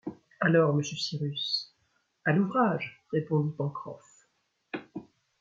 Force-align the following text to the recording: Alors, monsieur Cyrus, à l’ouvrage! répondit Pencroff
Alors, 0.39 0.73
monsieur 0.73 0.97
Cyrus, 0.97 1.75
à 2.25 2.31
l’ouvrage! 2.33 3.03
répondit 3.13 3.55
Pencroff 3.55 4.25